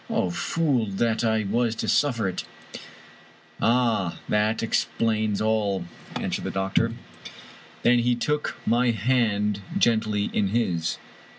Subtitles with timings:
[0.09, 2.43] Oh, fool that I was to suffer it!""
[3.61, 4.17] Ah!
[4.27, 5.85] that explains all,"
[6.15, 6.93] answered the doctor.
[7.83, 10.97] Then he took my hand gently in his.